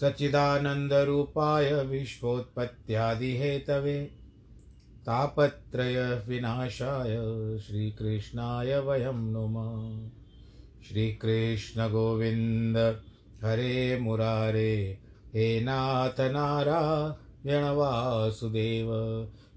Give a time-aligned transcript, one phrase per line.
[0.00, 4.10] सच्चिदानन्दरूपाय विश्वोत्पत्त्यादिहेतवे
[5.06, 10.10] तापत्रयविनाशाय श्रीकृष्णाय वयं नुमः।
[10.88, 13.02] श्रीकृष्णगोविन्द
[13.44, 14.98] हरे मुरारे,
[15.34, 18.88] हे नाथ नारायण वासुदेव।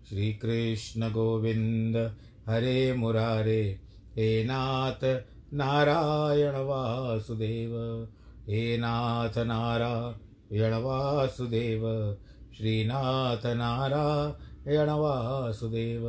[0.10, 2.16] श्रीकृष्णगोविन्द
[2.48, 3.80] हरे मुरारे,
[4.16, 5.22] हे नाथ
[5.54, 8.08] नारायण वासुदेव।
[8.50, 12.16] हे नाथ नारायण वासुदेव
[12.58, 16.04] श्रीनाथ नारायण वासुदेव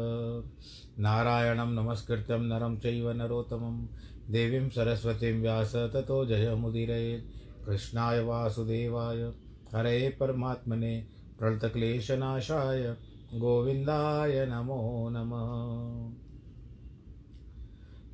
[0.99, 3.87] नारायणं नमस्कृत्यं नरं चैव नरोत्तमं,
[4.31, 9.33] देवीं सरस्वतीं व्यास ततो जयमुदीरयेत् कृष्णाय वासुदेवाय,
[9.75, 11.07] हरे परमात्मने
[11.39, 12.97] प्रणतक्लेशनाशाय
[13.35, 16.15] गोविन्दाय नमो नमः।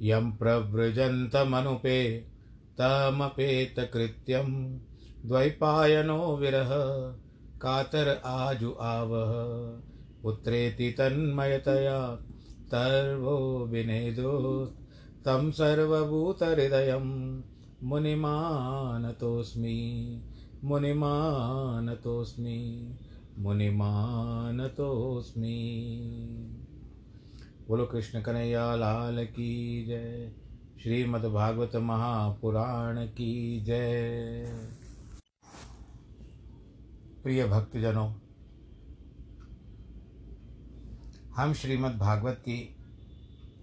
[0.03, 2.25] यं प्रव्रजन्तमनुपे
[2.79, 4.79] तमपेतकृत्यं
[5.27, 6.71] द्वैपायनो विरह,
[7.63, 9.83] कातर आजु आवह।
[10.23, 12.19] पुत्रेति तन्मयतया,
[12.67, 14.73] तर्वो विनेदो,
[15.25, 17.41] तं सर्वभूतहृदयं।
[17.83, 20.21] मुनिमानतोऽस्मि
[20.65, 22.97] मुनिमानतोऽस्मि
[23.39, 25.67] मुनिमानतोऽस्मि।
[27.69, 30.33] बोलो कृष्ण कन्हैया, लाल की जय।
[30.83, 34.86] श्रीमद्भागवत महापुराण की जय।
[37.27, 38.11] प्रिय भक्तजनों,
[41.35, 42.77] हम श्रीमद् भागवत की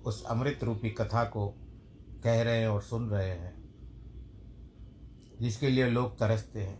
[0.05, 1.47] उस अमृत रूपी कथा को
[2.23, 3.53] कह रहे हैं और सुन रहे हैं,
[5.41, 6.77] जिसके लिए लोग तरसते हैं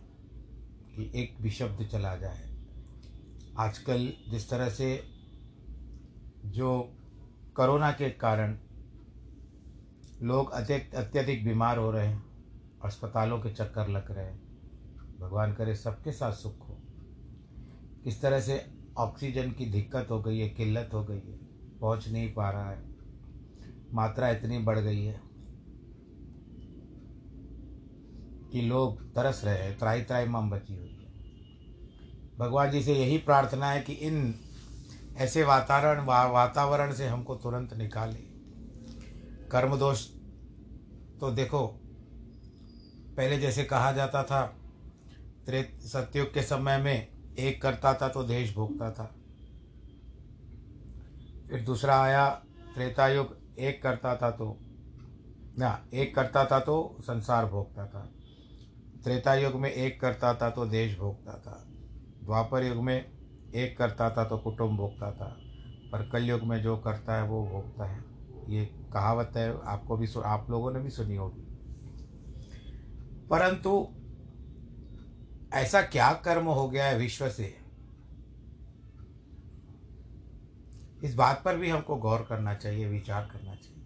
[0.96, 2.52] कि एक भी शब्द चला जाए।
[3.58, 5.04] आजकल जिस तरह से
[6.44, 6.92] जो
[7.56, 8.58] कोरोना के कारण
[10.22, 12.24] लोग अत्यधिक अत्यधिक बीमार हो रहे हैं,
[12.84, 14.42] अस्पतालों के चक्कर लग रहे हैं,
[15.20, 16.63] भगवान करे सबके साथ सुख
[18.04, 18.64] किस तरह से
[18.98, 21.38] ऑक्सीजन की दिक्कत हो गई है किल्लत हो गई है
[21.80, 22.82] पहुँच नहीं पा रहा है।
[23.92, 25.20] मात्रा इतनी बढ़ गई है
[28.52, 31.12] कि लोग तरस रहे हैं त्राई त्राई बची हुई है।
[32.38, 34.34] भगवान जी से यही प्रार्थना है कि इन
[35.16, 38.20] ऐसे वातावरण वा, वातावरण से हमको तुरंत निकाले।
[39.48, 40.06] कर्म दोष
[41.20, 41.66] तो देखो
[43.16, 44.46] पहले जैसे कहा जाता था
[45.46, 49.14] त्रे सत्युग के समय में एक करता था तो देश भोगता था।
[51.50, 52.30] फिर दूसरा आया,
[52.74, 54.58] त्रेता युग, एक करता था तो
[55.58, 58.10] ना, एक करता था तो संसार भोगता था।
[59.04, 61.64] त्रेता युग में एक करता था तो देश भोगता था।
[62.24, 63.10] द्वापर युग में
[63.54, 65.36] एक करता था तो कुटुंब भोगता था।
[65.92, 68.04] पर कलयुग में जो करता है वो भोगता है।
[68.48, 71.42] ये कहावत है, आपको भी आप लोगों ने भी सुनी होगी।
[73.30, 73.88] परंतु
[75.54, 77.54] ऐसा क्या कर्म हो गया है विश्व से?
[81.02, 83.82] इस बात पर भी हमको गौर करना चाहिए, विचार करना चाहिए।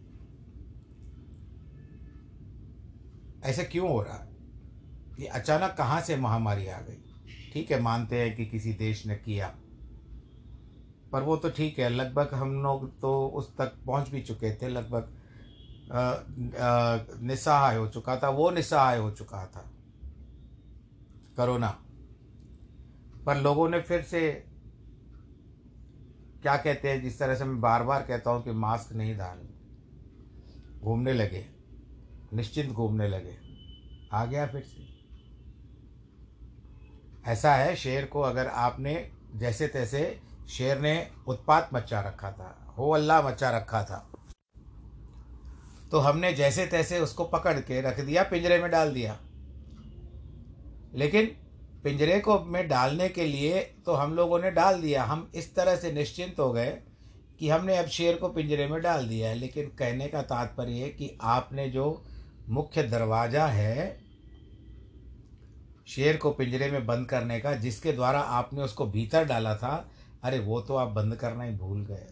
[3.43, 4.27] ऐसा क्यों हो रहा है?
[5.19, 7.03] ये अचानक कहाँ से महामारी आ गई?
[7.53, 9.47] ठीक है, मानते हैं कि किसी देश ने किया,
[11.13, 14.69] पर वो तो ठीक है, लगभग हम लोग तो उस तक पहुँच भी चुके थे,
[14.69, 15.13] लगभग
[17.23, 19.65] निस्सहाय हो चुका था, वो निस्सहाय हो चुका था।
[21.39, 21.69] करोना।
[23.27, 24.21] पर लोगों ने फिर से
[26.43, 29.47] क्या कहते हैं, जिस तरह से मैं बार बार कहता हूँ कि मास्क नहीं डाल
[30.81, 31.45] घूमने लगे।
[32.35, 33.37] निश्चिंत घूमने लगे।
[34.13, 34.87] आ गया फिर से।
[37.27, 42.91] ऐसा है, शेर को अगर आपने जैसे तैसे शेर ने उत्पात मचा रखा था, हो
[42.91, 43.99] अल्लाह मचा रखा था
[45.91, 49.19] तो हमने जैसे तैसे उसको पकड़ के रख दिया, पिंजरे में डाल दिया।
[50.99, 51.27] लेकिन
[51.85, 55.77] पिंजरे को में डालने के लिए तो हम लोगों ने डाल दिया। हम इस तरह
[55.77, 56.71] से निश्चिंत हो गए
[57.41, 60.89] कि हमने अब शेर को पिंजरे में डाल दिया है। लेकिन कहने का तात्पर्य है
[60.89, 62.05] कि आपने जो
[62.49, 64.01] मुख्य दरवाज़ा है,
[65.89, 69.89] शेर को पिंजरे में बंद करने का, जिसके द्वारा आपने उसको भीतर डाला था,
[70.23, 72.07] अरे वो तो आप बंद करना ही भूल गए।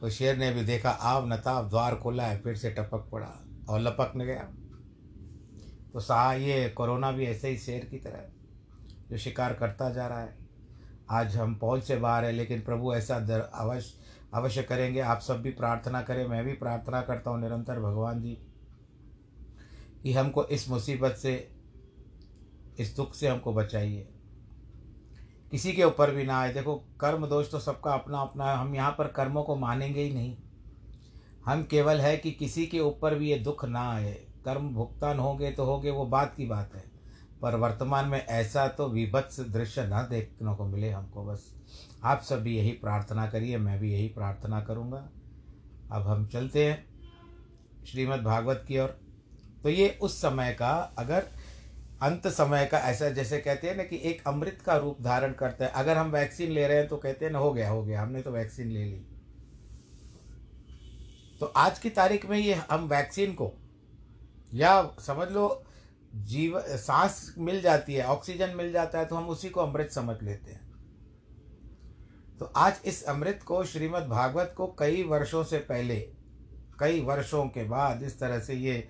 [0.00, 3.32] तो शेर ने भी देखा, आव नताब द्वार खोला है, फिर से टपक पड़ा
[3.68, 4.48] और लपक न गया।
[5.94, 8.24] तो सा ये कोरोना भी ऐसे ही शेर की तरह
[9.10, 10.36] जो शिकार करता जा रहा है।
[11.10, 14.02] आज हम पहुँच से बाहर है, लेकिन प्रभु ऐसा दर अवश्य
[14.34, 18.38] अवश्य करेंगे। आप सब भी प्रार्थना करें, मैं भी प्रार्थना करता हूँ निरंतर भगवान जी,
[20.02, 21.50] कि हमको इस मुसीबत से,
[22.78, 24.08] इस दुख से हमको बचाइए।
[25.50, 28.74] किसी के ऊपर भी ना आए। देखो, कर्म दोष तो सबका अपना अपना है। हम
[28.74, 30.36] यहाँ पर कर्मों को मानेंगे ही नहीं।
[31.44, 35.50] हम केवल है कि किसी के ऊपर भी ये दुख ना आए। कर्म भुगतान होंगे
[35.50, 36.82] तो होंगे, वो बात की बात है।
[37.42, 41.52] पर वर्तमान में ऐसा तो विभत्स दृश्य न देखने को मिले हमको बस।
[42.04, 45.08] आप सब भी यही प्रार्थना करिए, मैं भी यही प्रार्थना करूँगा।
[45.92, 46.84] अब हम चलते हैं
[47.86, 48.98] श्रीमद् भागवत की ओर।
[49.62, 51.26] तो ये उस समय का, अगर
[52.02, 55.64] अंत समय का ऐसा जैसे कहते हैं ना कि एक अमृत का रूप धारण करता
[55.64, 58.02] है। अगर हम वैक्सीन ले रहे हैं तो कहते हैं ना, हो गया हो गया,
[58.02, 59.04] हमने तो वैक्सीन ले ली।
[61.40, 63.52] तो आज की तारीख में ये हम वैक्सीन को
[64.54, 65.64] या समझ लो,
[66.14, 70.16] जीव, सांस मिल जाती है, ऑक्सीजन मिल जाता है तो हम उसी को अमृत समझ
[70.22, 70.62] लेते हैं।
[72.38, 75.96] तो आज इस अमृत को श्रीमद् भागवत को कई वर्षों से पहले,
[76.80, 78.88] कई वर्षों के बाद इस तरह से ये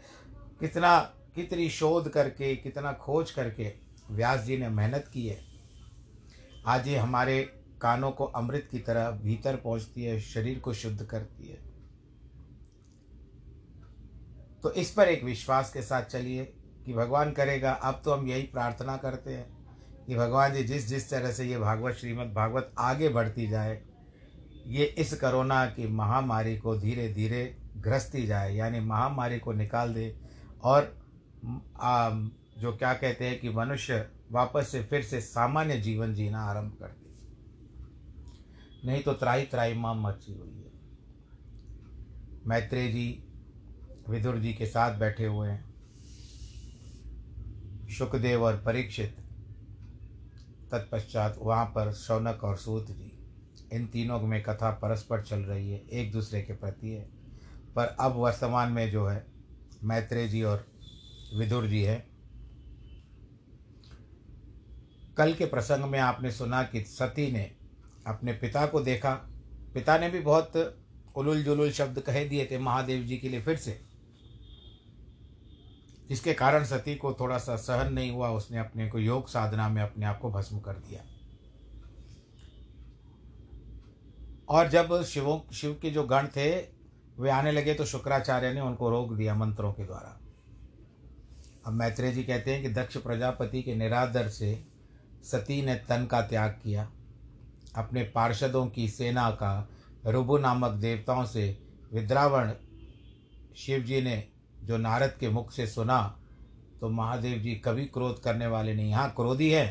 [0.61, 0.99] कितना,
[1.35, 3.73] कितनी शोध करके, कितना खोज करके
[4.11, 5.41] व्यास जी ने मेहनत की है।
[6.67, 7.43] आज ये हमारे
[7.83, 11.74] कानों को अमृत की तरह भीतर पहुँचती है, शरीर को शुद्ध करती है।
[14.65, 16.45] तो इस पर एक विश्वास के साथ चलिए
[16.87, 19.47] कि भगवान करेगा। अब तो हम यही प्रार्थना करते हैं
[20.07, 23.83] कि भगवान जी जिस जिस तरह से ये भागवत श्रीमद् भागवत आगे बढ़ती जाए
[24.67, 30.21] ये इस करोना की महामारी को धीरे धीरे ग्रस्ती जाए यानी महामारी को निकाल दे
[30.63, 30.97] और
[31.81, 32.11] आ,
[32.59, 36.87] जो क्या कहते हैं कि मनुष्य वापस से फिर से सामान्य जीवन जीना आरंभ कर
[36.87, 37.13] दे।
[38.87, 40.73] नहीं तो त्राही त्राही माम मची हुई है।
[42.47, 43.24] मैत्रेय जी
[44.09, 45.75] विदुर जी के साथ बैठे हुए हैं।
[47.99, 49.17] सुखदेव और परीक्षित
[50.73, 53.19] तत्पश्चात वहाँ पर शौनक और सूत जी।
[53.73, 57.09] इन तीनों में कथा परस्पर चल रही है, एक दूसरे के प्रति है।
[57.77, 59.27] पर अब वर्तमान में जो है,
[59.85, 60.67] मैत्रेय जी और
[61.37, 62.07] विदुर जी है।
[65.17, 67.53] कल के प्रसंग में आपने सुना कि सती ने
[68.07, 69.15] अपने पिता को देखा।
[69.75, 70.81] पिता ने भी बहुत
[71.17, 73.94] उलुल जुलुल शब्द कह दिए थे महादेव जी के लिए फिर से।
[76.09, 79.83] जिसके कारण सती को थोड़ा सा सहन नहीं हुआ, उसने अपने को योग साधना में
[79.83, 81.03] अपने आप को भस्म कर दिया।
[84.49, 86.57] और जब शिवों, शिव के जो गण थे,
[87.19, 90.21] वे आने लगे तो शुक्राचार्य ने उनको रोक दिया मंत्रों के द्वारा।
[91.67, 94.65] अब मैत्रेय जी कहते हैं कि दक्ष प्रजापति के निरादर से
[95.23, 96.91] सती ने तन का त्याग किया।
[97.77, 99.69] अपने पार्षदों की सेना का
[100.07, 102.53] रुबु नामक देवताओं से विद्रावण
[103.57, 104.29] शिव जी ने
[104.65, 106.01] जो नारद के मुख से सुना
[106.81, 109.67] तो महादेव जी कभी क्रोध करने वाले नहीं। हाँ क्रोधी है,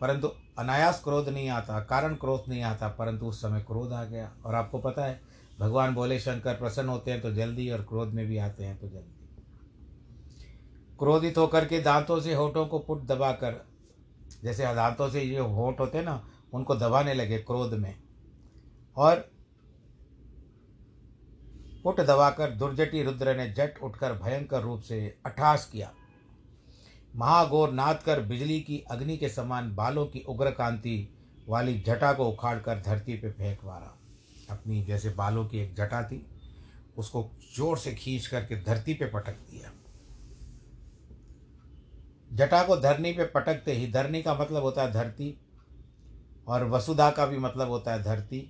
[0.00, 0.28] परंतु
[0.58, 4.54] अनायास क्रोध नहीं आता, कारण क्रोध नहीं आता, परंतु उस समय क्रोध आ गया। और
[4.54, 5.20] आपको पता है,
[5.58, 8.88] भगवान बोले शंकर प्रसन्न होते हैं तो जल्दी और क्रोध में भी आते हैं तो
[8.88, 9.16] जल्दी।
[10.98, 13.60] क्रोधित होकर के दांतों से होठों को पुट दबाकर,
[14.42, 17.94] जैसे दांतों से ये होठ होते हैं ना, उनको दबाने लगे क्रोध में।
[18.96, 19.30] और
[21.84, 25.92] पुट दबाकर दुर्जटी रुद्र ने जट उठकर भयंकर रूप से अठास किया।
[27.16, 30.96] महागौर नाद कर बिजली की अग्नि के समान बालों की उग्र कांति
[31.48, 33.96] वाली जटा को उखाड़कर धरती पर फेंक मारा।
[34.50, 36.26] अपनी जैसे बालों की एक जटा थी,
[36.96, 39.72] उसको ज़ोर से खींच करके धरती पे पटक दिया।
[42.32, 45.36] जटा को धरनी पे पटकते ही, धरनी का मतलब होता है धरती
[46.48, 48.46] और वसुधा का भी मतलब होता है धरती।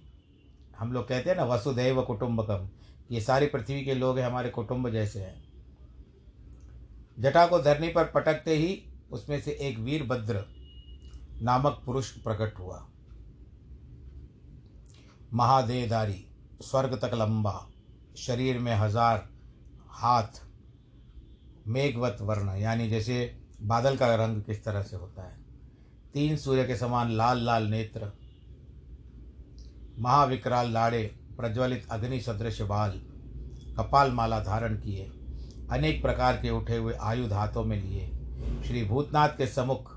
[0.79, 2.69] हम लोग कहते हैं ना वसुदैव कुटुंबकम।
[3.11, 5.43] ये सारी पृथ्वी के लोग हमारे कुटुंब जैसे हैं।
[7.19, 10.45] जटा को धरनी पर पटकते ही उसमें से एक वीरभद्र
[11.43, 12.87] नामक पुरुष प्रकट हुआ।
[15.33, 16.25] महादेहधारी
[16.63, 17.67] स्वर्ग तक लंबा,
[18.17, 19.29] शरीर में हज़ार
[19.91, 20.41] हाथ,
[21.69, 25.39] मेघवत वर्ण, यानी जैसे बादल का रंग किस तरह से होता है।
[26.15, 28.13] तीन सूर्य के समान लाल लाल नेत्र,
[29.99, 31.03] महाविकराल लाड़े
[31.41, 33.01] प्रज्वलित अग्नि सदृश बाल
[33.79, 35.05] कपाल माला धारण किए,
[35.71, 38.07] अनेक प्रकार के उठे हुए आयुध हाथों में लिए।
[38.67, 39.97] श्री भूतनाथ के सम्मुख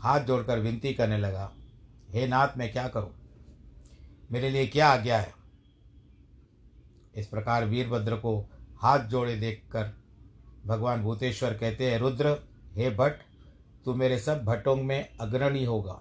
[0.00, 1.50] हाथ जोड़कर विनती करने लगा,
[2.10, 3.10] हे नाथ, मैं क्या करूँ?
[4.32, 5.32] मेरे लिए क्या आज्ञा है?
[7.14, 8.38] इस प्रकार वीरभद्र को
[8.80, 9.92] हाथ जोड़े देखकर
[10.66, 12.36] भगवान भूतेश्वर कहते हैं, रुद्र,
[12.74, 13.22] हे भट्ट,
[13.84, 16.00] तू मेरे सब भट्टों में अग्रणी होगा,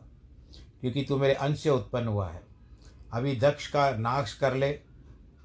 [0.81, 2.50] क्योंकि तू मेरे अंश से उत्पन्न हुआ है।
[3.13, 4.71] अभी दक्ष का नाश कर ले,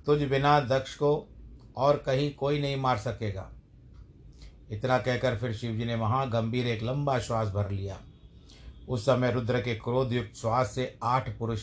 [0.07, 1.29] तुझ बिना दक्ष को
[1.77, 3.51] और कहीं कोई नहीं मार सकेगा।
[4.71, 8.01] इतना कहकर फिर शिवजी ने महागंभीर एक लंबा श्वास भर लिया।
[8.89, 11.63] उस समय रुद्र के क्रोधयुक्त श्वास से आठ पुरुष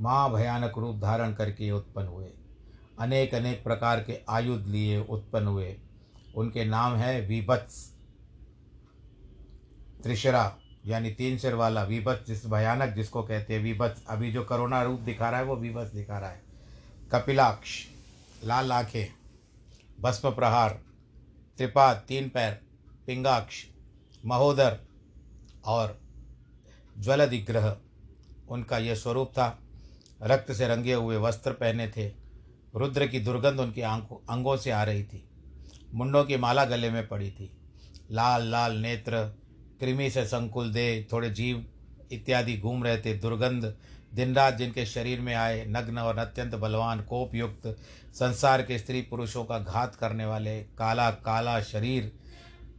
[0.00, 2.28] महाभयानक रूप धारण करके उत्पन्न हुए।
[2.98, 5.76] अनेक अनेक प्रकार के आयुध लिए उत्पन्न हुए।
[6.34, 7.94] उनके नाम है विभत्स।
[10.02, 10.56] त्रिशरा
[10.88, 15.00] यानी तीन सिर वाला विभत्स, जिस भयानक जिसको कहते हैं विभत्स। अभी जो करोना रूप
[15.00, 16.42] दिखा रहा है, वो विभत्स दिखा रहा है।
[17.12, 17.86] कपिलाक्ष,
[18.44, 19.06] लाल आँखें,
[20.00, 20.70] भस्म प्रहार,
[21.56, 22.60] त्रिपाद, तीन पैर,
[23.06, 23.64] पिंगाक्ष,
[24.26, 24.78] महोदर
[25.64, 26.00] और
[26.98, 27.76] ज्वलदिग्रह
[28.48, 29.58] उनका यह स्वरूप था।
[30.22, 32.12] रक्त से रंगे हुए वस्त्र पहने थे।
[32.76, 35.28] रुद्र की दुर्गंध उनकी आँखों, अंगों से आ रही थी।
[35.94, 37.50] मुंडों की माला गले में पड़ी थी।
[38.10, 39.38] लाल लाल नेत्र
[39.80, 41.64] कृमि से संकुल दे, थोड़े जीव
[42.12, 43.74] इत्यादि घूम रहे थे। दुर्गंध
[44.14, 47.66] दिन रात जिनके शरीर में आए, नग्न और अत्यंत बलवान कोप युक्त
[48.14, 52.12] संसार के स्त्री पुरुषों का घात करने वाले, काला काला शरीर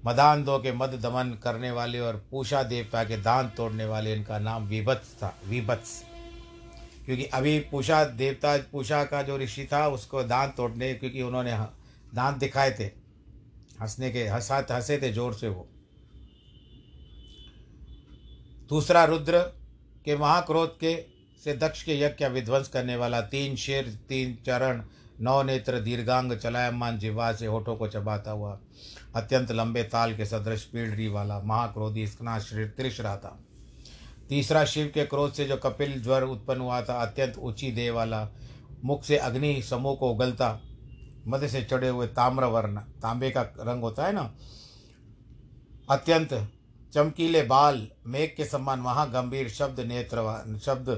[0.05, 4.39] मदान दो के मद दमन करने वाले और पूषा देवता के दांत तोड़ने वाले, इनका
[4.39, 6.03] नाम विभत्स था विभत्स
[7.05, 11.57] क्योंकि अभी पूषा देवता, पूषा का जो ऋषि था, उसको दांत तोड़ने, क्योंकि उन्होंने
[12.15, 12.83] दांत दिखाए थे।
[13.81, 15.67] हंसने के, हंसा, हंसे थे ज़ोर से वो।
[18.69, 19.39] दूसरा रुद्र
[20.05, 20.95] के महाक्रोध के
[21.43, 24.81] से दक्ष के यज्ञ का विध्वंस करने वाला तीन शेर, तीन चरण,
[25.21, 28.59] नौ नेत्र, दीर्घांग, चलायमान, जिवा से होठों को चबाता हुआ,
[29.15, 33.39] अत्यंत लंबे ताल के सदृश पीढ़ी वाला महाक्रोधी इसका त्रिशरा था।
[34.29, 38.27] तीसरा शिव के क्रोध से जो कपिल ज्वर उत्पन्न हुआ था, अत्यंत ऊँची देह वाला,
[38.85, 40.59] मुख से अग्नि समूह को उगलता,
[41.27, 44.33] मध्य से चढ़े हुए ताम्र वर्ण तांबे का रंग होता है ना,
[45.89, 46.33] अत्यंत
[46.93, 50.89] चमकीले बाल, मेघ के समान महागंभीर शब्द नेत्र शब्द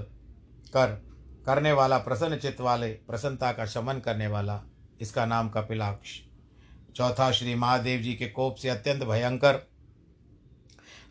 [0.73, 1.05] कर,
[1.45, 4.61] करने वाला, प्रसन्न चित्त वाले, प्रसन्नता का शमन करने वाला,
[5.01, 6.19] इसका नाम कपिलाक्ष।
[6.95, 9.67] चौथा श्री महादेव जी के कोप से अत्यंत भयंकर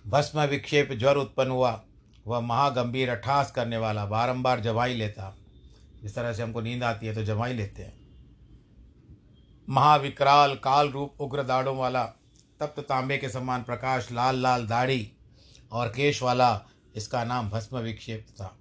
[0.07, 1.85] भस्म विक्षेप ज्वर उत्पन्न हुआ।
[2.27, 5.37] वह महागंभीर अठास करने वाला, बारंबार जमाई लेता।
[6.03, 8.01] जिस तरह से हमको नींद आती है तो जमाई लेते हैं।
[9.69, 12.05] महाविकराल काल रूप उग्र दाढ़ों वाला
[12.61, 15.13] तप्त तांबे के समान प्रकाश, लाल लाल दाढ़ी
[15.73, 18.57] और केश वाला इसका नाम भस्म विक्षेप था।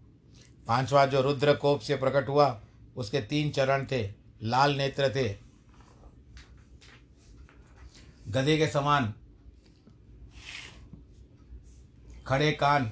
[0.67, 2.61] पांचवा जो रुद्र कोप से प्रकट हुआ,
[2.95, 4.01] उसके तीन चरण थे,
[4.43, 5.27] लाल नेत्र थे।
[8.27, 9.13] गधे के समान
[12.27, 12.91] खड़े कान,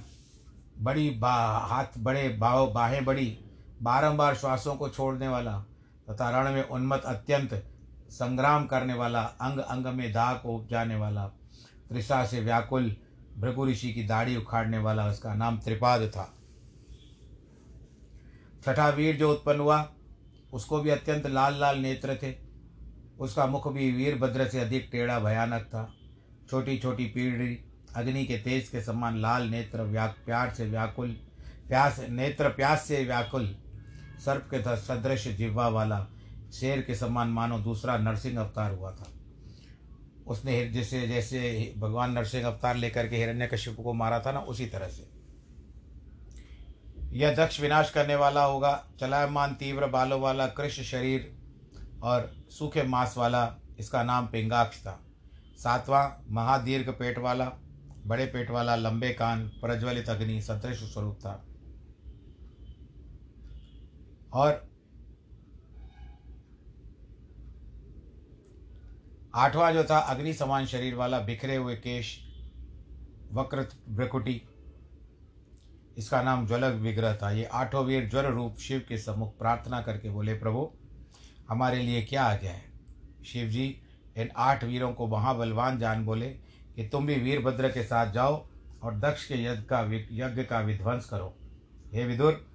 [0.80, 1.34] बड़ी बा,
[1.70, 3.38] हाथ बड़े, बाहों, बाहें बड़ी,
[3.82, 5.58] बारंबार श्वासों को छोड़ने वाला
[6.10, 7.54] तथा रण में उन्मत्त अत्यंत
[8.10, 11.28] संग्राम करने वाला, अंग अंग में दाह को उपजाने वाला
[11.90, 12.96] त्रिषा से व्याकुल,
[13.38, 16.34] भृगु ऋषि की दाढ़ी उखाड़ने वाला उसका नाम त्रिपाद था।
[18.66, 19.90] छठा वीर जो उत्पन्न हुआ,
[20.54, 22.36] उसको भी अत्यंत लाल लाल नेत्र थे।
[23.20, 25.94] उसका मुख भी वीरभद्र से अधिक टेढ़ा, भयानक था।
[26.50, 27.60] छोटी छोटी पीढ़ी,
[27.96, 31.10] अग्नि के तेज के समान लाल नेत्र, व्या, प्यार से व्याकुल,
[31.68, 33.56] प्यास, नेत्र प्यास से व्याकुल,
[34.26, 36.08] सर्प के था सदृश जिह्वा वाला
[36.52, 39.08] शेर के समान मानो दूसरा नरसिंह अवतार हुआ था।
[40.28, 44.66] उसने जैसे जैसे भगवान नरसिंह अवतार लेकर के हिरण्य कश्यप को मारा था ना, उसी
[44.66, 45.10] तरह से।
[47.18, 51.38] यह दक्ष विनाश करने वाला होगा, चलायमान तीव्र बालों वाला कृष्ण शरीर
[52.04, 55.04] और सूखे मांस वाला, इसका नाम पिंगाक्ष था।
[55.58, 57.52] सातवां महादीर्घ पेट वाला,
[58.06, 61.46] बड़े पेट वाला, लंबे कान, प्रज्वलित अग्नि, सदृश स्वरूप था।
[64.34, 64.77] और
[69.38, 72.18] आठवां जो था, अग्नि समान शरीर वाला, बिखरे हुए केश
[73.32, 74.42] वक्र भ्रकुटी।
[75.98, 80.10] इसका नाम ज्वलक विग्रह था। ये आठों वीर ज्वर रूप शिव के सम्मुख प्रार्थना करके
[80.10, 80.70] बोले, प्रभु,
[81.50, 82.62] हमारे लिए क्या आ जाए
[83.26, 83.82] शिव जी
[84.18, 86.30] इन आठ वीरों को महाबलवान जान बोले
[86.76, 88.48] कि तुम भी वीरभद्र के साथ जाओ
[88.84, 91.36] और दक्ष के यज्ञ का यज्ञ का विध्वंस करो।
[91.94, 92.46] हे विदुर,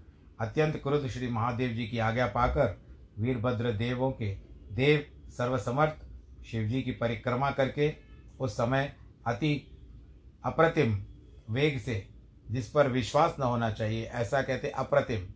[0.40, 2.78] अत्यंत क्रुद्ध श्री महादेव जी की आज्ञा पाकर
[3.18, 4.34] वीरभद्र देवों के
[4.72, 6.11] देव सर्वसमर्थ
[6.50, 7.92] शिव जी की परिक्रमा करके
[8.40, 8.92] उस समय
[9.26, 9.54] अति
[10.44, 10.98] अप्रतिम
[11.50, 12.06] वेग से,
[12.50, 15.26] जिस पर विश्वास न होना चाहिए, ऐसा कहते अप्रतिम,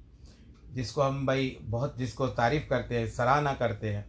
[0.74, 4.04] जिसको हम भाई बहुत, जिसको तारीफ़ करते हैं, सराहना करते हैं,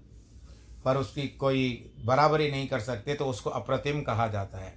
[0.86, 4.74] पर उसकी कोई बराबरी नहीं कर सकते तो उसको अप्रतिम कहा जाता है।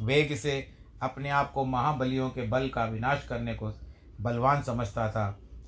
[0.00, 0.68] वेग से
[1.02, 3.72] अपने आप को महाबलियों के बल का विनाश करने को
[4.20, 5.26] बलवान समझता था।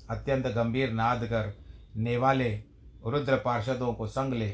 [0.09, 1.53] अत्यंत गंभीर नाद कर
[1.95, 2.49] नेवाले
[3.05, 4.49] रुद्र पार्षदों को संग ले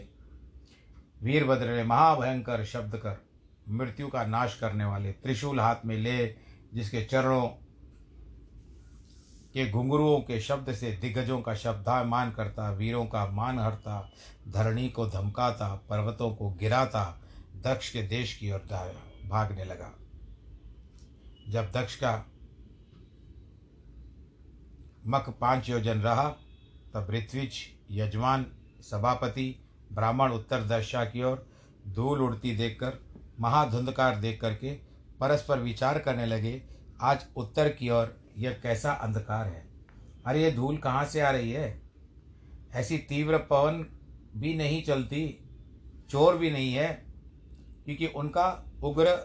[1.26, 3.26] वीरभद्र ने महाभयंकर शब्द कर
[3.70, 6.36] मृत्यु का नाश करने वाले त्रिशूल हाथ में ले,
[6.74, 7.48] जिसके चरणों
[9.54, 14.12] के घुंघरुओं के शब्द से दिग्गजों का शब्दामान करता, वीरों का मान हरता,
[14.48, 17.22] धरणी को धमकाता, पर्वतों को गिराता,
[17.56, 18.60] दक्ष के देश की ओर
[19.30, 19.92] भागने लगा।
[21.50, 22.26] जब दक्ष का
[25.08, 26.30] मक पाँच योजन रहा,
[26.94, 27.54] तब ऋत्विज,
[27.92, 28.46] यजमान,
[28.82, 29.65] सभापति
[29.96, 31.46] ब्राह्मण उत्तर दशा की ओर
[31.88, 32.94] धूल उड़ती देखकर,
[33.40, 34.72] महाधुंधकार देख करके
[35.20, 36.62] परस्पर विचार करने लगे,
[37.02, 39.66] आज उत्तर की ओर यह कैसा अंधकार है?
[40.26, 41.82] अरे ये धूल कहाँ से आ रही है?
[42.74, 43.86] ऐसी तीव्र पवन
[44.36, 45.48] भी नहीं चलती,
[46.10, 46.88] चोर भी नहीं है,
[47.86, 48.48] क्योंकि उनका
[48.84, 49.16] उग्र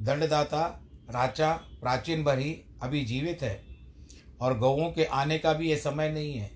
[0.00, 0.66] दंडदाता,
[1.10, 2.52] राजा, प्राचीन भर ही
[2.82, 3.62] अभी जीवित है,
[4.40, 6.50] और गौों के आने का भी ये समय नहीं है,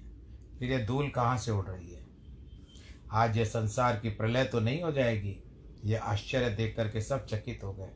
[0.58, 2.03] फिर ये धूल कहाँ से उड़ रही है?
[3.14, 5.36] आज ये संसार की प्रलय तो नहीं हो जाएगी।
[5.84, 7.88] ये आश्चर्य देख करके सब चकित हो गए।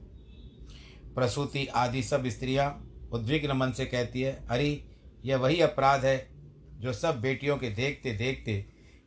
[1.14, 4.85] प्रसूति आदि सब स्त्रियाँ उद्विग्न मन से कहती है, अरे,
[5.24, 6.28] यह वही अपराध है
[6.72, 8.66] जो सब बेटियों के देखते देखते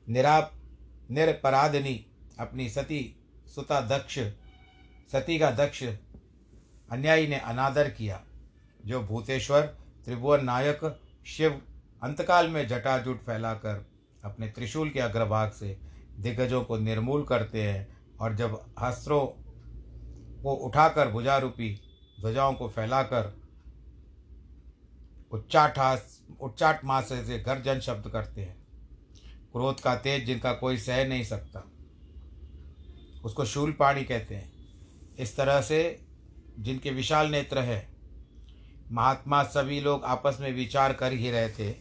[0.09, 0.51] निरा
[1.11, 2.05] निरपराधनी
[2.39, 3.15] अपनी सती
[3.55, 4.19] सुता दक्ष,
[5.11, 5.83] सती का दक्ष
[6.91, 8.23] अन्यायी ने अनादर किया,
[8.85, 9.61] जो भूतेश्वर,
[10.05, 11.61] त्रिभुवन नायक, शिव,
[12.03, 13.87] अंतकाल में जटाजुट फैलाकर
[14.23, 19.25] अपने त्रिशूल के अग्रभाग से दिग्गजों को निर्मूल करते हैं और जब हस्त्रों
[20.43, 21.69] को उठाकर भुजारूपी
[22.17, 23.33] ध्वजाओं को फैलाकर
[25.31, 28.55] उच्चाठास उच्चाट मास से गर्जन शब्द करते हैं।
[29.53, 31.63] क्रोध का तेज जिनका कोई सह नहीं सकता,
[33.23, 34.51] उसको शूल पाणी कहते हैं।
[35.19, 35.81] इस तरह से
[36.59, 37.87] जिनके विशाल नेत्र है,
[38.91, 41.71] महात्मा सभी लोग आपस में विचार कर ही रहे थे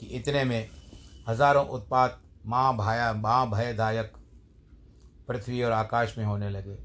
[0.00, 0.68] कि इतने में
[1.28, 4.12] हज़ारों उत्पात माँ भाया, माँ भयदायक
[5.28, 6.78] पृथ्वी और आकाश में होने लगे।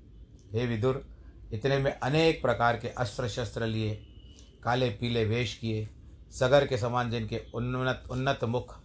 [0.51, 1.07] हे विदुर,
[1.53, 4.07] इतने में अनेक प्रकार के अस्त्र शस्त्र लिए,
[4.63, 5.89] काले, पीले वेश किए,
[6.31, 8.79] सगर के समान जिनके उन्नत उन्नत मुख,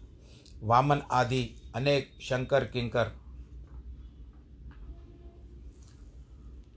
[0.62, 3.12] वामन आदि अनेक शंकर, किंकर,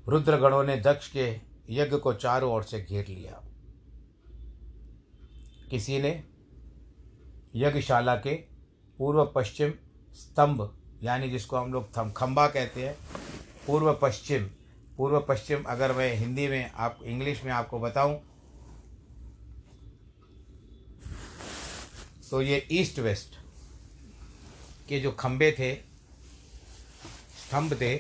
[0.08, 3.43] रुद्रगणों ने दक्ष के यज्ञ को चारों ओर से घेर लिया।
[5.69, 6.23] किसी ने
[7.56, 8.36] यज्ञशाला के
[8.97, 9.73] पूर्व पश्चिम
[10.15, 10.69] स्तंभ,
[11.04, 12.95] यानी जिसको हम लोग थम खम्बा कहते हैं,
[13.67, 14.49] पूर्व पश्चिम।
[14.97, 18.19] पूर्व पश्चिम अगर मैं हिंदी में आप, इंग्लिश में आपको बताऊँ
[22.32, 23.36] तो ये ईस्ट वेस्ट
[24.89, 25.73] के जो खंभे थे,
[27.38, 27.97] स्तंभ थे,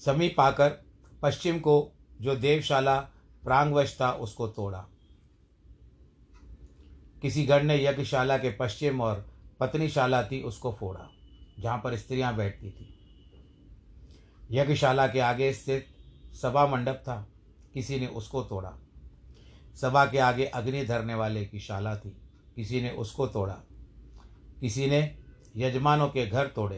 [0.00, 0.70] समीप आकर
[1.22, 1.74] पश्चिम को
[2.20, 2.98] जो देवशाला
[3.44, 4.84] प्रांगवश था, उसको तोड़ा।
[7.26, 9.24] किसी गढ़ ने यज्ञशाला के पश्चिम और
[9.60, 11.08] पत्नीशाला थी उसको फोड़ा,
[11.60, 12.86] जहाँ पर स्त्रियाँ बैठती थी।
[14.50, 15.86] यज्ञशाला के आगे स्थित
[16.32, 17.16] सभा मंडप था,
[17.74, 18.70] किसी ने उसको तोड़ा।
[19.74, 22.10] सभा के आगे अग्नि धरने वाले की शाला थी,
[22.56, 23.54] किसी ने उसको तोड़ा।
[24.60, 25.00] किसी ने
[25.56, 26.76] यजमानों के घर तोड़े,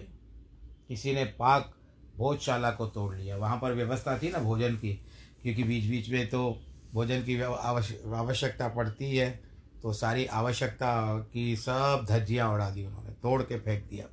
[0.89, 1.75] किसी ने पाक
[2.17, 4.95] भोजशाला को तोड़ लिया। वहाँ पर व्यवस्था थी ना भोजन की,
[5.43, 6.51] क्योंकि बीच बीच में तो
[6.95, 9.48] भोजन की आवश्यकता पड़ती है।
[9.83, 14.07] तो सारी आवश्यकता की सब धज्जियाँ उड़ा दी उन्होंने, तोड़ के फेंक दिया।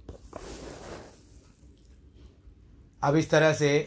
[3.02, 3.78] अब इस तरह से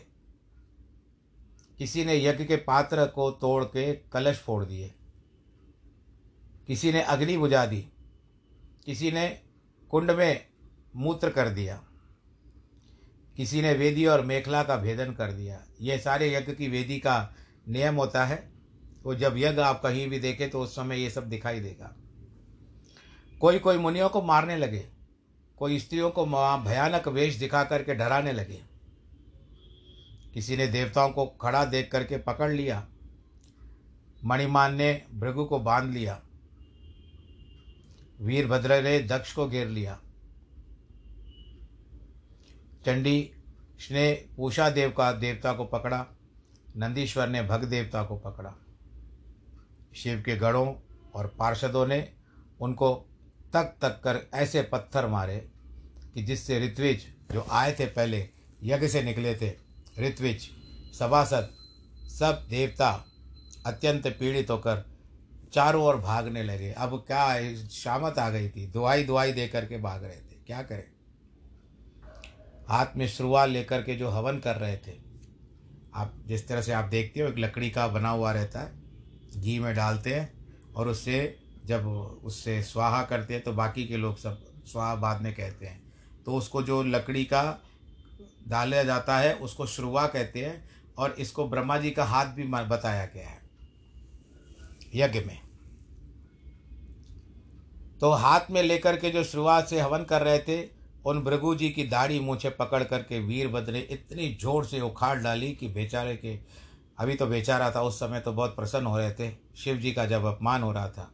[1.79, 4.93] किसी ने यज्ञ के पात्र को तोड़ के कलश फोड़ दिए,
[6.69, 7.81] किसी ने अग्नि बुझा दी,
[8.87, 9.29] किसी ने
[9.91, 10.47] कुंड में
[10.97, 11.81] मूत्र कर दिया,
[13.37, 17.35] किसी ने वेदी और मेखला का भेदन कर दिया। ये सारे यज्ञ की वेदी का
[17.69, 18.37] नियम होता है।
[19.05, 21.95] वो जब यज्ञ आप कहीं भी देखें तो उस समय ये सब दिखाई देगा।
[23.41, 24.85] कोई कोई मुनियों को मारने लगे,
[25.57, 26.27] कोई स्त्रियों को
[26.65, 28.63] भयानक वेश दिखा करके डराने लगे।
[30.35, 32.87] किसी ने देवताओं को खड़ा देख करके पकड़ लिया।
[34.25, 36.21] मणिमान ने भृगु को बाँध लिया।
[38.21, 39.99] वीरभद्र ने दक्ष को घेर लिया।
[42.87, 43.31] चंडी
[43.91, 46.07] ने पूषा देव का देवता को पकड़ा।
[46.77, 48.55] नंदीश्वर ने भग देवता को पकड़ा।
[50.03, 50.75] शिव के गढ़ों
[51.15, 52.13] और पार्षदों ने
[52.61, 52.95] उनको
[53.53, 55.51] तक तक कर ऐसे पत्थर मारे
[56.15, 58.29] कि जिससे ऋत्विज, जो आए थे पहले,
[58.63, 59.53] यज्ञ से निकले थे।
[59.99, 60.51] ऋत्विज,
[60.99, 61.49] सभासद,
[62.09, 63.05] सब देवता
[63.67, 64.99] अत्यंत पीड़ित होकर
[65.53, 68.67] चारों ओर भागने लगे। अब क्या शामत आ गई थी?
[68.67, 70.85] दुआई दुआई दे करके भाग रहे थे। क्या करें?
[72.69, 74.99] हाथ में शुरुआत लेकर के जो हवन कर रहे थे।
[75.95, 78.78] आप जिस तरह से आप देखते हो, एक लकड़ी का बना हुआ रहता है।
[79.31, 81.87] घी में डालते हैं और उससे जब
[82.25, 85.81] उससे स्वाहा करते हैं तो बाकी के लोग सब स्वाहा बाद में कहते हैं।
[86.27, 87.43] तो उसको जो लकड़ी का
[88.49, 93.05] डाला जाता है, उसको श्रुवा कहते हैं और इसको ब्रह्मा जी का हाथ भी बताया
[93.07, 93.41] गया है,
[94.95, 95.39] यज्ञ में।
[98.01, 100.63] तो हाथ में लेकर के जो शुरुआत से हवन कर रहे थे,
[101.07, 105.53] उन भृगु जी की दाढ़ी मूछे पकड़ करके वीरभद्र ने इतनी ज़ोर से उखाड़ डाली
[105.53, 106.35] कि बेचारे के
[106.99, 110.05] अभी तो बेचारा था, उस समय तो बहुत प्रसन्न हो रहे थे। शिव जी का
[110.07, 111.11] जब अपमान हो रहा था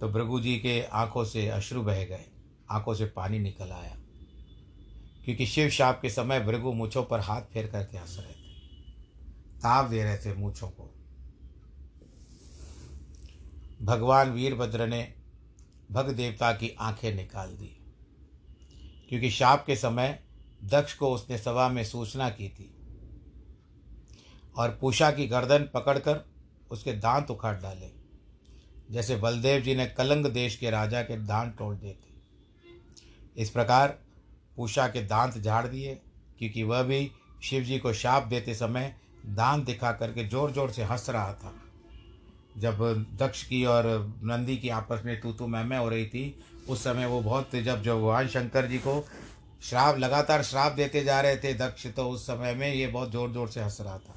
[0.00, 2.24] तो भृगु जी के आँखों से अश्रु बह गए,
[2.70, 3.96] आँखों से पानी निकल आया।
[5.24, 8.50] क्योंकि शिव शाप के समय भृगु मूछों पर हाथ फेर करके हंस रहे थे,
[9.56, 10.88] ताप दे रहे थे मूछों को।
[13.82, 15.14] भगवान वीरभद्र ने
[15.92, 17.76] भग देवता की आँखें निकाल दी।
[19.08, 20.18] क्योंकि शाप के समय
[20.64, 22.74] दक्ष को उसने सभा में सूचना की थी
[24.54, 26.24] और पूषा की गर्दन पकड़कर
[26.70, 27.90] उसके दांत उखाड़ डाले,
[28.90, 33.98] जैसे बलदेव जी ने कलंग देश के राजा के दांत तोड़ दिए थे। इस प्रकार
[34.56, 35.94] पूषा के दांत झाड़ दिए,
[36.38, 37.10] क्योंकि वह भी
[37.42, 38.94] शिव जी को शाप देते समय
[39.26, 41.52] दांत दिखा करके ज़ोर ज़ोर से हंस रहा था।
[42.58, 42.78] जब
[43.18, 43.86] दक्ष की और
[44.24, 47.54] नंदी की आपस में तू तू मैं मैं हो रही थी, उस समय वो बहुत
[47.56, 49.04] जब जो भगवान शंकर जी को
[49.62, 53.32] श्राप, लगातार श्राप देते जा रहे थे दक्ष तो उस समय में ये बहुत ज़ोर
[53.32, 54.16] ज़ोर से हंस रहा था।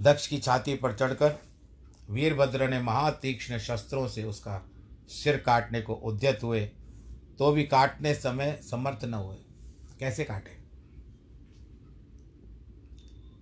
[0.00, 1.38] दक्ष की छाती पर चढ़कर
[2.10, 4.70] वीरभद्र ने महातीक्ष्ण शस्त्रों से उसका
[5.08, 6.64] सिर काटने को उद्यत हुए
[7.38, 9.36] तो भी काटने समय समर्थ न हुए।
[10.00, 10.58] कैसे काटे?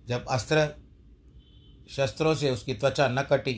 [0.07, 0.75] जब अस्त्र
[1.89, 3.53] शस्त्रों से उसकी त्वचा न कटी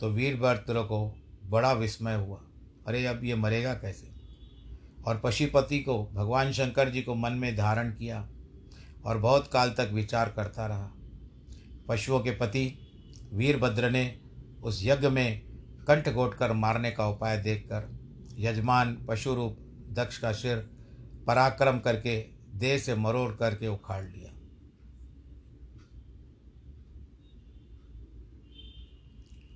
[0.00, 2.40] तो वीरभद्र को बड़ा विस्मय हुआ।
[2.86, 4.10] अरे, अब ये मरेगा कैसे?
[5.06, 8.28] और पशुपति को, भगवान शंकर जी को मन में धारण किया
[9.04, 10.90] और बहुत काल तक विचार करता रहा।
[11.90, 12.78] पशुओं के पति
[13.32, 14.20] वीरभद्र ने
[14.62, 15.40] उस यज्ञ में
[15.88, 17.98] कंठ घोट कर मारने का उपाय देखकर
[18.38, 19.56] यजमान पशु रूप
[19.90, 20.56] दक्ष का सिर
[21.26, 22.20] पराक्रम करके
[22.54, 24.32] देह से मरोड़ करके उखाड़ लिया।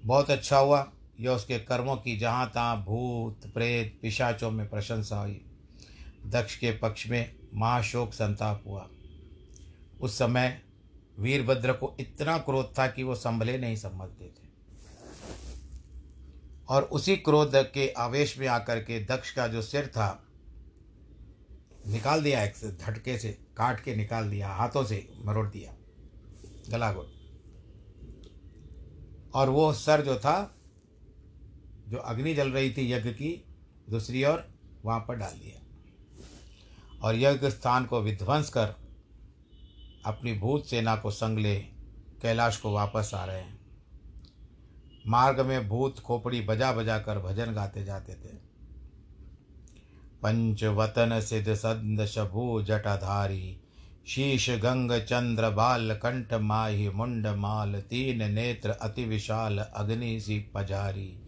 [0.05, 5.45] बहुत अच्छा हुआ। यह उसके कर्मों की जहाँ तहाँ भूत, प्रेत, पिशाचों में प्रशंसा हुई।
[6.27, 8.89] दक्ष के पक्ष में महाशोक संताप हुआ।
[10.01, 10.64] उस समय
[11.19, 14.45] वीरभद्र को इतना क्रोध था कि वो संभले नहीं समझते थे।
[16.69, 20.27] और उसी क्रोध के आवेश में आकर के दक्ष का जो सिर था,
[21.87, 25.75] निकाल दिया एक झटके से, काट के निकाल दिया, हाथों से मरोड़ दिया
[26.71, 27.13] गला घोट
[29.35, 30.55] और वो सर जो था,
[31.89, 33.45] जो अग्नि जल रही थी यज्ञ की,
[33.91, 34.49] दूसरी ओर
[34.85, 35.61] वहाँ पर डाल दिया।
[37.03, 38.75] और यज्ञ स्थान को विध्वंस कर
[40.07, 41.57] अपनी भूत सेना को संग ले
[42.23, 43.59] कैलाश को वापस आ रहे हैं।
[45.07, 48.37] मार्ग में भूत खोपड़ी बजा बजा कर भजन गाते जाते थे।
[50.23, 53.61] पंचवतन सिद्ध सद शभु जटाधारी,
[54.07, 61.21] शीश गंग चंद्र बाल कंठ माही मुंड माल, तीन नेत्र अति विशाल अग्नि सी पजारी।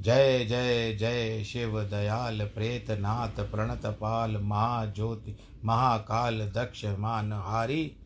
[0.00, 7.96] जय जय जय शिव दयाल प्रेत नाथ प्रणत पाल, महाज्योति, महाकाल दक्ष मान हारी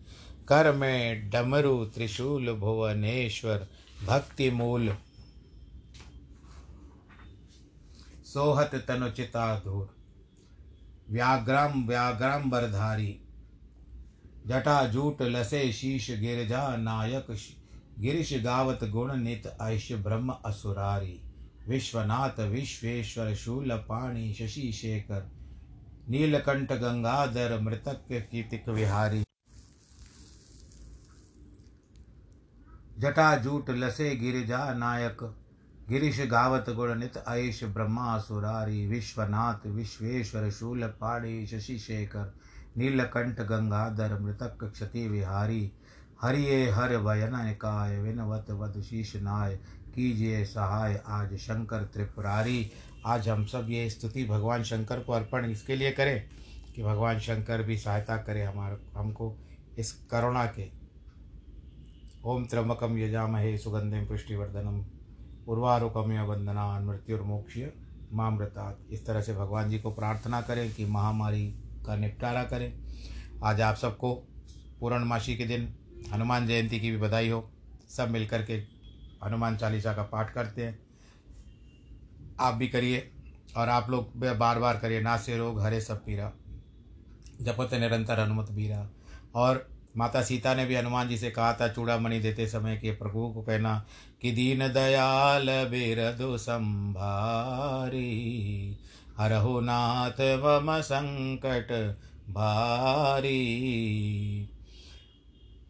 [0.48, 3.66] कर में डमरु त्रिशूल भुवनेश्वर,
[4.06, 4.96] भक्ति मूल।
[8.24, 9.96] सोहत तनुचिता धूर।
[11.10, 13.20] व्याग्रम, व्याग्रम्बरधारी।
[14.46, 17.26] जटा जूट लसे शीश गिरजा नायक
[17.98, 21.20] गिरिश गावत गुण नित ऐश ब्रह्म असुरारी।
[21.68, 25.30] विश्वनाथ, विश्वेश्वर शूल पाणी शशि शेखर
[26.08, 29.22] नीलकंठ गंगाधर मृतक कीतिक विहारी।
[32.98, 35.22] जटा जूट लसे गिरिजा नायक।
[35.88, 42.32] गिरीश गावत गुण नित आयुष ब्रह्मा सुरारी विश्वनाथ, विश्वेश्वर शूल पाणी शशि शेखर
[42.76, 45.72] नीलकंठ, गंगाधर, मृतक क्षति विहारी
[46.22, 49.56] हरिये हर वयन काय विनवत वद शीश नाय।
[49.94, 52.70] कीजिए सहाय आज शंकर त्रिपुरारी।
[53.06, 56.28] आज हम सब ये स्तुति भगवान शंकर को अर्पण इसके लिए करें
[56.74, 59.34] कि भगवान शंकर भी सहायता करें हमारे हमको
[59.78, 60.75] इस करुणा के।
[62.26, 64.84] ओम त्र्यंबकम यजामहे सुगंधिम पुष्टिवर्धनम।
[65.48, 67.58] उर्वारुकम वंदना मृत्युर्मोक्ष
[68.12, 71.46] मामृतात इस तरह से भगवान जी को प्रार्थना करें कि महामारी
[71.86, 72.72] का निपटारा करें।
[73.44, 74.12] आज आप सबको
[74.80, 75.68] पूर्णमासी के दिन
[76.12, 77.40] हनुमान जयंती की भी बधाई हो।
[77.90, 78.56] सब मिलकर के
[79.24, 80.78] हनुमान चालीसा का पाठ करते हैं।
[82.40, 83.10] आप भी करिए
[83.56, 86.32] और आप लोग बार बार करिए। ना से रोग हरे सब पीरा।
[87.42, 88.88] जपत निरंतर हनुमत बीरा
[89.34, 93.28] और माता सीता ने भी हनुमान जी से कहा था, चूड़ामणि देते समय कि प्रभु
[93.28, 93.84] को कहना
[94.22, 98.06] कि दीन दयाल बिरदु संभारी,
[99.18, 101.96] हरहु नाथ मम संकट
[102.30, 103.38] भारी।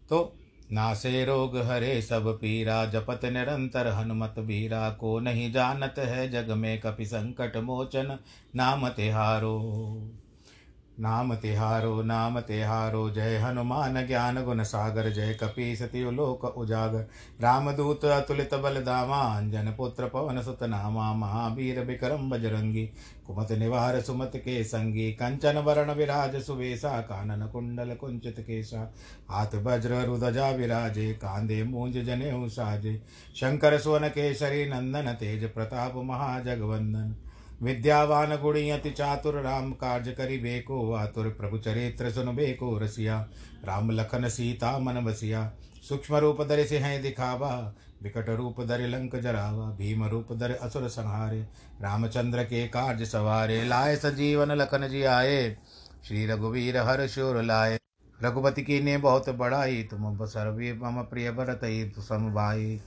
[0.08, 0.36] तो
[0.72, 6.80] नासे रोग हरे सब पीरा, जपत निरंतर हनुमत बीरा को नहीं जानत है जग में
[6.80, 8.18] कपि संकट मोचन
[8.56, 9.58] नाम तिहारो।
[11.00, 17.06] नाम तिहारो नाम तिहारो जय हनुमान ज्ञान गुण सागर, जय कपी सति लोक उजागर।
[17.40, 22.86] रामदूत अतुलित बल दामा अंजन पुत्र पवन सुत नामा, महावीर विक्रम बजरंगी।
[23.26, 28.94] कुमत निवार सुमत के संगी कंचन वरण विराज सुवेशा कानन कुंडल कुंचित केशा।
[29.30, 33.02] हाथ वज्र रुदजा विराजे, कांदे मूंज जने साजे।
[33.36, 37.14] शंकर सुवन केसरी नंदन, तेज प्रताप महाजगवंदन।
[37.62, 43.20] विद्यावान गुणी अति चातुर राम कार्य करी बेको, आतुर प्रभु चरित्र सुन बेको रसिया।
[43.64, 45.50] राम लखन सीता मन बसिया।
[45.88, 50.88] सूक्ष्म रूप धर से हैं दिखावा, विकट रूप धर लंक जरावा, भीम रूप धर असुर
[50.88, 51.40] संहारे।
[51.82, 55.56] रामचंद्र के कार्य सवारे, लाए सजीवन लखन जी आए
[56.08, 57.78] श्री रघुवीर हर शोर लाए।
[58.20, 61.60] रघुपति की ने बहुत बड़ाई, तुम सर्वे मम प्रिय भरत
[61.98, 62.80] सम भाई